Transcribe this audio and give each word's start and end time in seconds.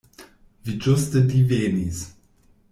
Vi 0.69 0.75
ĝuste 0.85 1.23
divenis. 1.35 2.03